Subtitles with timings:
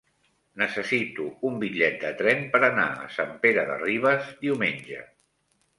[0.61, 5.09] Necessito un bitllet de tren per anar a Sant Pere de Ribes diumenge.